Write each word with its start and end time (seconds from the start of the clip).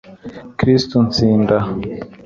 kristu 0.59 0.97
tsinda 1.13 1.57